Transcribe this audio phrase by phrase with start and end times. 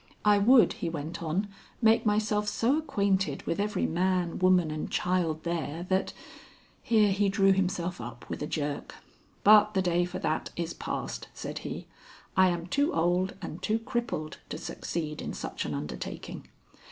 [0.25, 1.47] "I would," he went on,
[1.79, 6.11] "make myself so acquainted with every man, woman, and child there, that"
[6.81, 8.95] Here he drew himself up with a jerk.
[9.43, 11.85] "But the day for that is passed," said he.
[12.35, 16.47] "I am too old and too crippled to succeed in such an undertaking.